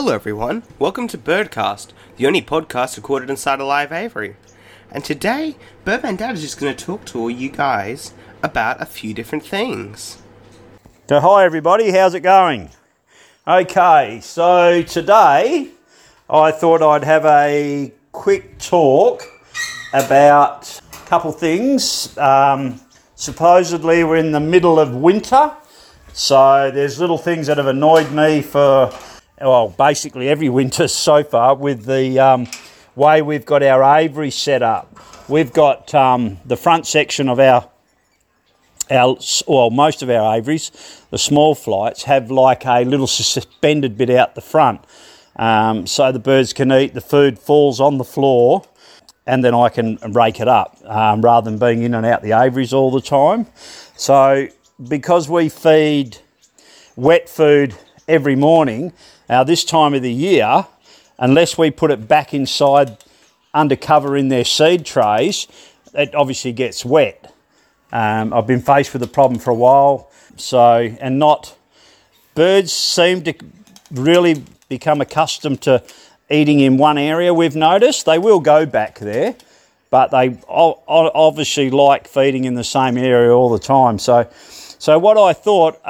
[0.00, 0.62] Hello, everyone.
[0.78, 4.36] Welcome to Birdcast, the only podcast recorded inside a live aviary.
[4.92, 8.86] And today, Birdman Dad is just going to talk to all you guys about a
[8.86, 10.22] few different things.
[11.08, 12.70] So, hi everybody, how's it going?
[13.44, 15.70] Okay, so today
[16.30, 19.24] I thought I'd have a quick talk
[19.92, 22.16] about a couple things.
[22.16, 22.80] Um,
[23.16, 25.56] supposedly, we're in the middle of winter,
[26.12, 28.92] so there's little things that have annoyed me for,
[29.40, 32.46] well, basically every winter so far with the um,
[32.94, 34.98] way we've got our aviary set up.
[35.28, 37.68] We've got um, the front section of our
[38.90, 40.72] our well most of our aviaries,
[41.10, 44.80] the small flights have like a little suspended bit out the front,
[45.36, 46.94] um, so the birds can eat.
[46.94, 48.64] The food falls on the floor,
[49.26, 52.32] and then I can rake it up um, rather than being in and out the
[52.32, 53.46] aviaries all the time.
[53.96, 54.48] So
[54.88, 56.18] because we feed
[56.96, 57.76] wet food
[58.08, 58.92] every morning,
[59.28, 60.66] now this time of the year,
[61.18, 62.96] unless we put it back inside
[63.52, 65.46] under cover in their seed trays,
[65.94, 67.34] it obviously gets wet.
[67.92, 71.56] Um, I've been faced with the problem for a while, so and not
[72.34, 73.34] birds seem to
[73.90, 75.82] really become accustomed to
[76.30, 77.32] eating in one area.
[77.32, 79.34] We've noticed they will go back there,
[79.90, 83.98] but they obviously like feeding in the same area all the time.
[83.98, 84.28] So,
[84.78, 85.80] so what I thought.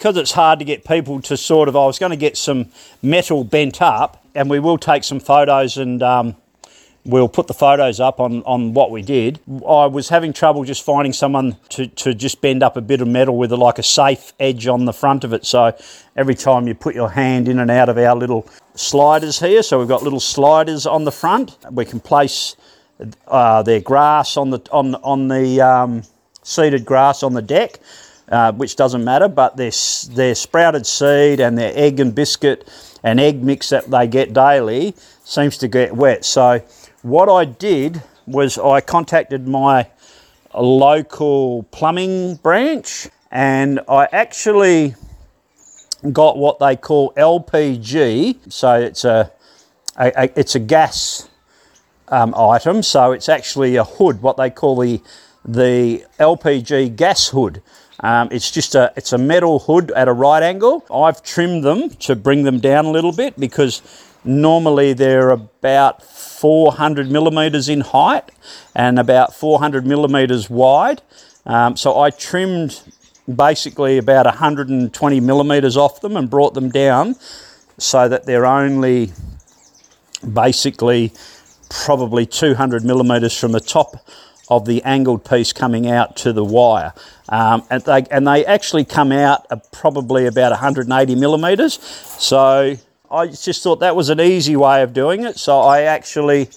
[0.00, 2.70] Because it's hard to get people to sort of, I was going to get some
[3.02, 6.36] metal bent up, and we will take some photos and um,
[7.04, 9.40] We'll put the photos up on, on what we did.
[9.66, 13.08] I was having trouble just finding someone to, to just bend up a bit of
[13.08, 15.46] metal with a, like a safe edge on the front of it.
[15.46, 15.74] So
[16.14, 19.78] every time you put your hand in and out of our little sliders here, so
[19.78, 22.54] we've got little sliders on the front, we can place
[23.28, 26.02] uh, their grass on the on on the um,
[26.42, 27.80] seeded grass on the deck,
[28.30, 29.28] uh, which doesn't matter.
[29.28, 29.72] But their
[30.10, 32.68] their sprouted seed and their egg and biscuit
[33.02, 36.24] and egg mix that they get daily seems to get wet.
[36.24, 36.62] So
[37.02, 39.88] what I did was I contacted my
[40.54, 44.94] local plumbing branch and I actually
[46.12, 48.52] got what they call LPG.
[48.52, 49.30] So it's a,
[49.96, 51.28] a, a it's a gas
[52.08, 52.82] um, item.
[52.82, 55.00] So it's actually a hood, what they call the
[55.44, 57.62] the LPG gas hood.
[58.02, 60.84] Um, it's just a it's a metal hood at a right angle.
[60.92, 63.82] I've trimmed them to bring them down a little bit because
[64.24, 68.30] normally they're about 400 millimeters in height
[68.74, 71.02] and about 400 millimeters wide.
[71.44, 72.82] Um, so I trimmed
[73.34, 77.16] basically about 120 millimeters off them and brought them down
[77.78, 79.12] so that they're only
[80.32, 81.12] basically
[81.70, 83.96] probably 200 millimeters from the top
[84.50, 86.92] of the angled piece coming out to the wire.
[87.28, 91.74] Um, and, they, and they actually come out probably about 180 millimeters.
[92.18, 92.76] So
[93.10, 95.38] I just thought that was an easy way of doing it.
[95.38, 96.48] So I actually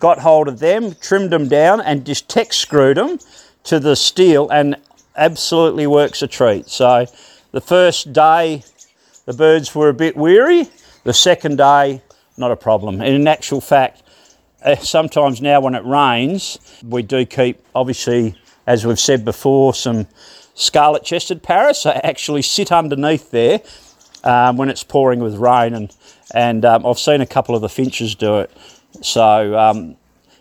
[0.00, 3.18] got hold of them, trimmed them down, and just tech screwed them
[3.64, 4.76] to the steel, and
[5.16, 6.68] absolutely works a treat.
[6.68, 7.06] So
[7.52, 8.64] the first day,
[9.26, 10.68] the birds were a bit weary.
[11.04, 12.02] The second day,
[12.36, 13.00] not a problem.
[13.00, 14.02] And in actual fact,
[14.80, 18.34] sometimes now when it rains, we do keep, obviously,
[18.66, 20.06] as we've said before, some
[20.54, 21.84] scarlet chested parrots.
[21.86, 23.60] I actually sit underneath there
[24.22, 25.94] um, when it's pouring with rain, and
[26.32, 28.50] and um, I've seen a couple of the finches do it.
[29.02, 29.96] So um,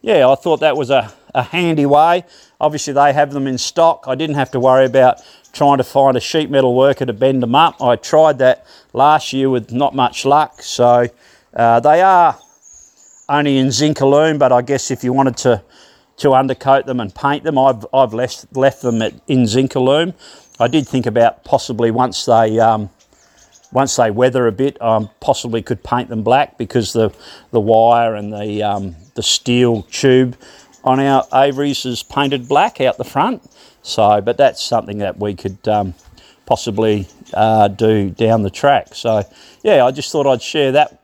[0.00, 2.24] yeah, I thought that was a, a handy way.
[2.60, 4.04] Obviously, they have them in stock.
[4.06, 5.20] I didn't have to worry about
[5.52, 7.80] trying to find a sheet metal worker to bend them up.
[7.82, 10.62] I tried that last year with not much luck.
[10.62, 11.08] So
[11.54, 12.38] uh, they are
[13.28, 15.62] only in zinc aluminum, but I guess if you wanted to
[16.16, 20.14] to undercoat them and paint them, I've I've left left them at, in zinc aluminum.
[20.60, 22.90] I did think about possibly once they um,
[23.74, 27.12] once they weather a bit, I um, possibly could paint them black because the,
[27.50, 30.38] the wire and the, um, the steel tube
[30.84, 33.42] on our aviaries is painted black out the front.
[33.82, 35.94] So, but that's something that we could um,
[36.46, 38.94] possibly uh, do down the track.
[38.94, 39.24] So,
[39.64, 41.03] yeah, I just thought I'd share that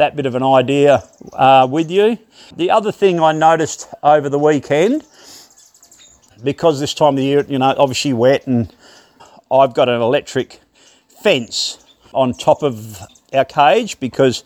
[0.00, 1.04] that bit of an idea
[1.34, 2.18] uh, with you.
[2.56, 5.04] The other thing I noticed over the weekend,
[6.42, 8.74] because this time of year, you know, obviously wet, and
[9.50, 10.60] I've got an electric
[11.22, 12.98] fence on top of
[13.34, 14.42] our cage because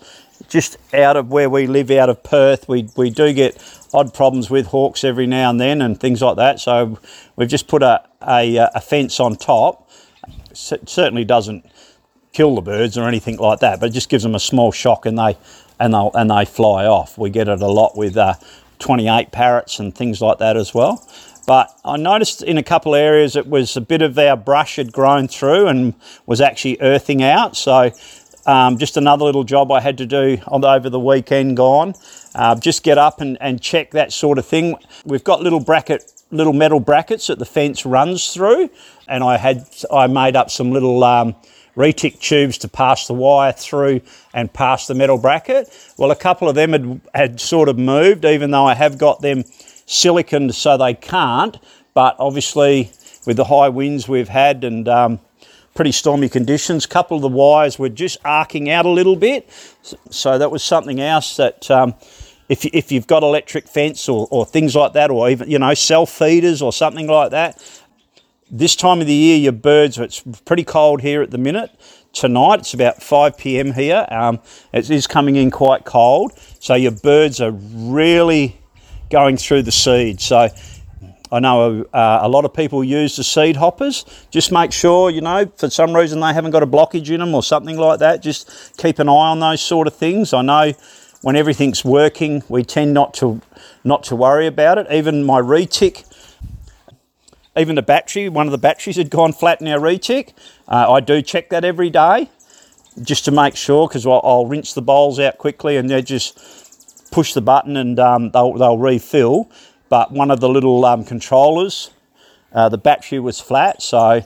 [0.49, 3.57] just out of where we live, out of Perth, we, we do get
[3.93, 6.59] odd problems with hawks every now and then and things like that.
[6.59, 6.99] So
[7.37, 9.89] we've just put a, a, a fence on top.
[10.51, 11.65] Certainly doesn't
[12.35, 15.05] kill the birds or anything like that, but it just gives them a small shock
[15.05, 15.37] and they
[15.79, 17.17] and they and they fly off.
[17.17, 18.35] We get it a lot with uh,
[18.79, 21.07] 28 parrots and things like that as well.
[21.47, 24.75] But I noticed in a couple of areas it was a bit of our brush
[24.75, 25.93] had grown through and
[26.25, 27.55] was actually earthing out.
[27.55, 27.91] So
[28.45, 31.93] um, just another little job I had to do on over the weekend gone.
[32.33, 34.75] Uh, just get up and, and check that sort of thing.
[35.05, 38.69] We've got little bracket, little metal brackets that the fence runs through,
[39.07, 41.35] and I had I made up some little um,
[41.75, 44.01] retic tubes to pass the wire through
[44.33, 45.69] and pass the metal bracket.
[45.97, 49.21] Well, a couple of them had, had sort of moved, even though I have got
[49.21, 49.43] them
[49.87, 51.57] siliconed so they can't.
[51.93, 52.91] But obviously,
[53.25, 55.19] with the high winds we've had and um,
[55.75, 56.85] pretty stormy conditions.
[56.85, 59.49] A couple of the wires were just arcing out a little bit,
[60.09, 61.69] so that was something else that.
[61.69, 61.95] Um,
[62.47, 65.73] if, if you've got electric fence or, or things like that, or even you know
[65.73, 67.57] self feeders or something like that,
[68.49, 69.97] this time of the year, your birds.
[69.97, 71.71] It's pretty cold here at the minute.
[72.13, 73.73] Tonight it's about 5 p.m.
[73.73, 74.05] here.
[74.09, 74.39] Um,
[74.71, 78.57] it is coming in quite cold, so your birds are really
[79.09, 80.21] going through the seed.
[80.21, 80.49] So
[81.31, 84.05] I know uh, a lot of people use the seed hoppers.
[84.29, 87.35] Just make sure, you know, for some reason they haven't got a blockage in them
[87.35, 88.21] or something like that.
[88.21, 90.33] Just keep an eye on those sort of things.
[90.33, 90.73] I know
[91.21, 93.41] when everything's working, we tend not to
[93.83, 94.87] not to worry about it.
[94.91, 96.05] Even my retic,
[97.57, 100.33] even the battery, one of the batteries had gone flat in our retic.
[100.67, 102.29] Uh, I do check that every day
[103.01, 107.11] just to make sure because I'll, I'll, rinse the bowls out quickly and they just
[107.11, 109.49] push the button and um, they'll, they'll refill
[109.89, 111.91] but one of the little um, controllers,
[112.53, 113.81] uh, the battery was flat.
[113.81, 114.21] So,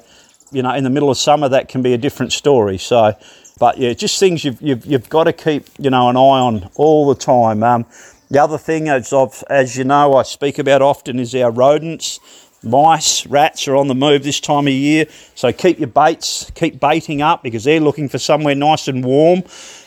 [0.51, 2.77] you know, in the middle of summer, that can be a different story.
[2.77, 3.13] So,
[3.59, 6.69] but yeah, just things you've, you've, you've got to keep, you know, an eye on
[6.75, 7.63] all the time.
[7.63, 7.85] Um,
[8.31, 12.19] the other thing, as, I've, as you know, I speak about often is our rodents.
[12.61, 16.79] Mice, rats are on the move this time of year, so keep your baits, keep
[16.79, 19.43] baiting up because they're looking for somewhere nice and warm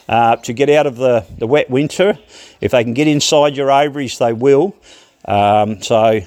[0.08, 2.18] uh, to get out of the, the wet winter.
[2.60, 4.74] If they can get inside your aviaries, they will.
[5.26, 6.20] Um, so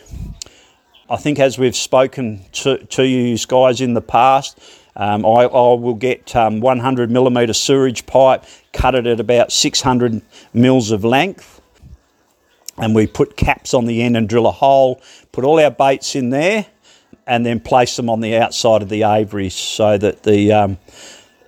[1.10, 4.60] I think as we've spoken to, to you guys in the past,
[4.96, 10.22] um, I, I, will get um, 100 millimetre sewerage pipe, cut it at about 600
[10.54, 11.55] mils of length,
[12.78, 15.02] and we put caps on the end and drill a hole,
[15.32, 16.66] put all our baits in there,
[17.28, 20.78] and then place them on the outside of the aviary so that the um,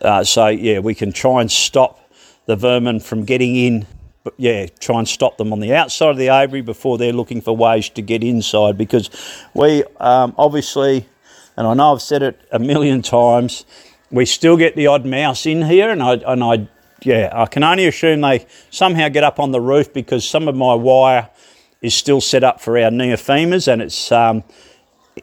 [0.02, 2.10] uh, so yeah we can try and stop
[2.46, 3.86] the vermin from getting in
[4.38, 7.56] yeah, try and stop them on the outside of the aviary before they're looking for
[7.56, 8.78] ways to get inside.
[8.78, 9.10] Because
[9.54, 11.08] we um, obviously,
[11.56, 13.66] and I know I've said it a million times,
[14.12, 16.68] we still get the odd mouse in here, and I and I
[17.04, 20.56] yeah, I can only assume they somehow get up on the roof because some of
[20.56, 21.30] my wire
[21.82, 24.44] is still set up for our neophemas, and it's um,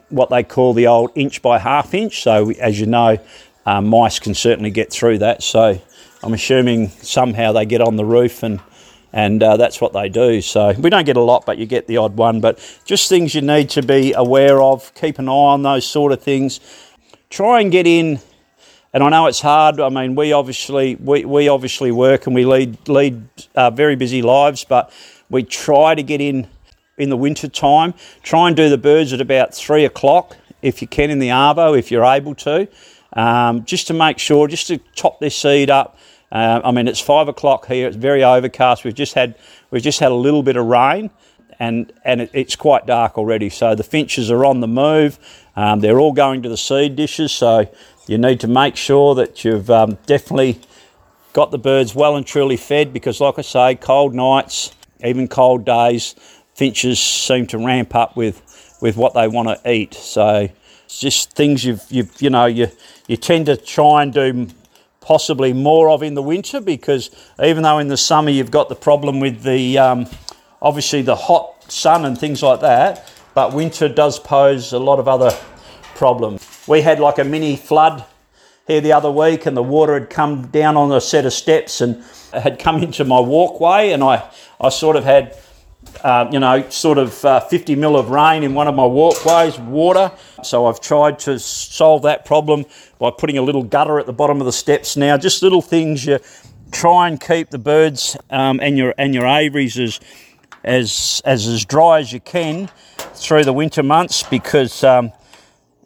[0.09, 2.21] what they call the old inch by half inch.
[2.21, 3.17] So as you know,
[3.65, 5.43] um, mice can certainly get through that.
[5.43, 5.79] So
[6.23, 8.61] I'm assuming somehow they get on the roof and
[9.13, 10.41] and uh, that's what they do.
[10.41, 12.41] So we don't get a lot, but you get the odd one.
[12.41, 14.93] But just things you need to be aware of.
[14.93, 16.59] Keep an eye on those sort of things.
[17.29, 18.19] Try and get in.
[18.95, 19.81] And I know it's hard.
[19.81, 24.21] I mean, we obviously we, we obviously work and we lead lead uh, very busy
[24.21, 24.89] lives, but
[25.29, 26.47] we try to get in
[26.97, 27.93] in the winter time.
[28.23, 31.77] Try and do the birds at about three o'clock if you can in the arvo
[31.77, 32.69] if you're able to,
[33.11, 35.97] um, just to make sure, just to top this seed up
[36.31, 37.87] uh, I mean, it's five o'clock here.
[37.87, 38.83] It's very overcast.
[38.83, 39.35] We've just had
[39.71, 41.09] we've just had a little bit of rain,
[41.59, 43.49] and and it, it's quite dark already.
[43.49, 45.19] So the finches are on the move.
[45.55, 47.31] Um, they're all going to the seed dishes.
[47.31, 47.69] So
[48.07, 50.59] you need to make sure that you've um, definitely
[51.33, 55.65] got the birds well and truly fed because, like I say, cold nights, even cold
[55.65, 56.15] days,
[56.55, 58.41] finches seem to ramp up with
[58.81, 59.93] with what they want to eat.
[59.93, 60.49] So
[60.85, 62.67] it's just things you've, you've you know you
[63.07, 64.47] you tend to try and do
[65.01, 67.11] possibly more of in the winter because
[67.43, 70.07] even though in the summer you've got the problem with the um,
[70.65, 75.07] obviously the hot sun and things like that, but winter does pose a lot of
[75.07, 75.31] other
[75.93, 76.63] problems.
[76.67, 78.03] We had like a mini flood
[78.65, 81.81] here the other week, and the water had come down on a set of steps
[81.81, 82.03] and
[82.33, 84.27] had come into my walkway, and I,
[84.59, 85.37] I sort of had
[86.03, 89.59] uh, you know, sort of uh, 50 mil of rain in one of my walkways,
[89.59, 90.11] water.
[90.43, 92.65] So I've tried to solve that problem
[92.97, 95.15] by putting a little gutter at the bottom of the steps now.
[95.15, 96.19] Just little things you
[96.71, 99.99] try and keep the birds um, and your and your aviaries as
[100.65, 102.69] as as as dry as you can
[103.13, 105.11] through the winter months because um,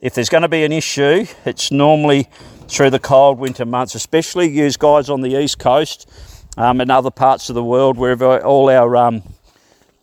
[0.02, 2.28] if there's going to be an issue, it's normally
[2.68, 6.10] through the cold winter months, especially you guys on the east coast
[6.58, 9.22] um, and other parts of the world, wherever all our um,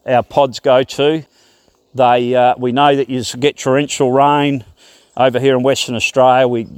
[0.05, 1.25] our pods go to.
[1.95, 4.65] They, uh, we know that you get torrential rain
[5.17, 6.47] over here in Western Australia.
[6.47, 6.69] We,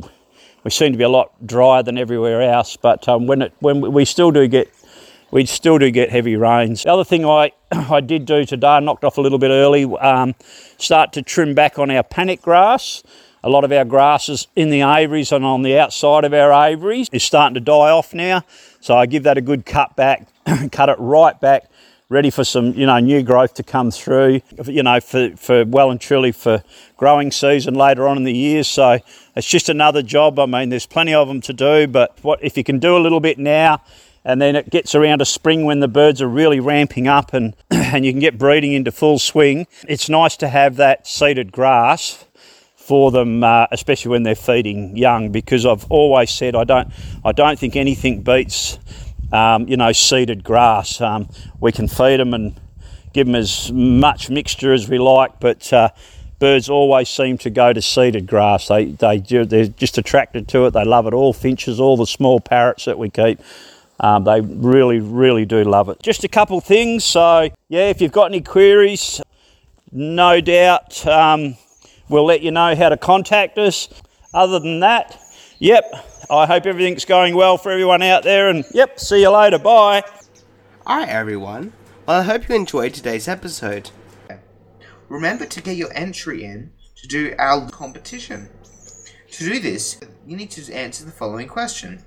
[0.62, 3.80] we seem to be a lot drier than everywhere else, but um, when, it, when
[3.92, 4.72] we still do get
[5.30, 6.84] we still do get heavy rains.
[6.84, 9.84] The other thing I, I did do today, I knocked off a little bit early,
[9.84, 10.34] um,
[10.78, 13.02] start to trim back on our panic grass.
[13.44, 17.08] a lot of our grasses in the aviaries and on the outside of our aviaries
[17.12, 18.42] is starting to die off now.
[18.80, 20.26] So I give that a good cut back,
[20.72, 21.70] cut it right back,
[22.08, 25.90] ready for some, you know, new growth to come through, you know, for, for well
[25.90, 26.62] and truly for
[26.96, 28.64] growing season later on in the year.
[28.64, 28.98] So
[29.36, 30.38] it's just another job.
[30.38, 33.00] I mean, there's plenty of them to do, but what if you can do a
[33.00, 33.82] little bit now
[34.28, 37.56] and then it gets around to spring when the birds are really ramping up and,
[37.70, 39.66] and you can get breeding into full swing.
[39.88, 42.26] It's nice to have that seeded grass
[42.76, 46.92] for them, uh, especially when they're feeding young, because I've always said I don't,
[47.24, 48.78] I don't think anything beats,
[49.32, 51.00] um, you know, seeded grass.
[51.00, 52.54] Um, we can feed them and
[53.14, 55.88] give them as much mixture as we like, but uh,
[56.38, 58.68] birds always seem to go to seeded grass.
[58.68, 60.72] They, they, they're just attracted to it.
[60.72, 61.14] They love it.
[61.14, 63.40] All finches, all the small parrots that we keep.
[64.00, 66.02] Um, they really, really do love it.
[66.02, 67.04] Just a couple things.
[67.04, 69.20] So, yeah, if you've got any queries,
[69.90, 71.56] no doubt um,
[72.08, 73.88] we'll let you know how to contact us.
[74.32, 75.18] Other than that,
[75.58, 75.84] yep,
[76.30, 78.50] I hope everything's going well for everyone out there.
[78.50, 79.58] And yep, see you later.
[79.58, 80.02] Bye.
[80.86, 81.72] Alright, everyone.
[82.06, 83.90] Well, I hope you enjoyed today's episode.
[85.08, 88.48] Remember to get your entry in to do our competition.
[89.32, 92.04] To do this, you need to answer the following question.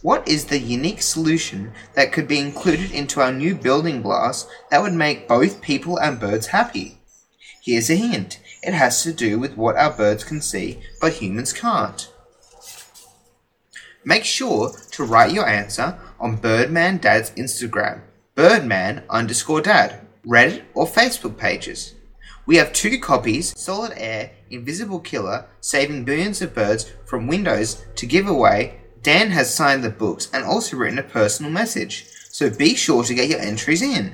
[0.00, 4.80] What is the unique solution that could be included into our new building blast that
[4.80, 6.98] would make both people and birds happy?
[7.64, 8.40] Here's a hint.
[8.62, 12.12] It has to do with what our birds can see, but humans can't.
[14.04, 18.02] Make sure to write your answer on Birdman Dad's Instagram,
[18.36, 21.94] Birdman underscore Dad, Reddit or Facebook pages.
[22.46, 28.06] We have two copies, Solid Air, Invisible Killer, Saving Billions of Birds from Windows to
[28.06, 32.74] give away Dan has signed the books and also written a personal message, so be
[32.74, 34.12] sure to get your entries in.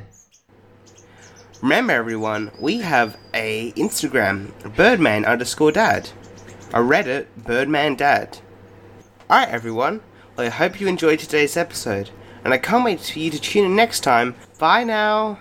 [1.60, 6.10] Remember, everyone, we have a Instagram, Birdman underscore Dad,
[6.72, 8.38] a Reddit, Birdman Dad.
[9.28, 10.00] Alright, everyone,
[10.36, 12.10] well, I hope you enjoyed today's episode,
[12.44, 14.36] and I can't wait for you to tune in next time.
[14.60, 15.40] Bye now!